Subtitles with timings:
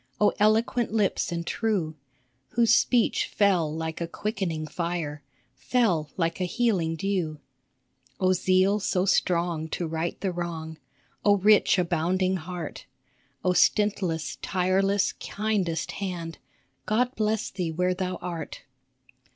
[0.19, 1.95] Oh eloquent lips and true,
[2.53, 5.21] Whose speech fell like a quickening fire,
[5.53, 7.39] Fell like a healing dew!
[8.19, 10.79] Oh zeal so strong to right the wrong,
[11.23, 12.87] Oh rich, abounding heart!
[13.45, 16.39] Oh stintless, tireless, kindest hand,
[16.87, 18.63] God bless thee where thou art